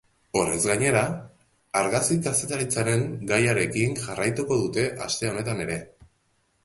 Horrez 0.39 0.61
gainera, 0.69 1.01
argazki 1.81 2.17
kazetaritzaren 2.27 3.05
gaiarekin 3.33 3.95
jarraituko 4.01 4.59
dute 4.67 4.87
aste 5.09 5.31
honetan 5.35 5.63
ere. 5.67 5.79